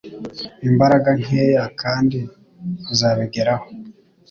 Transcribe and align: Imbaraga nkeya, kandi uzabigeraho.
Imbaraga 0.67 1.09
nkeya, 1.21 1.65
kandi 1.81 2.19
uzabigeraho. 2.93 3.65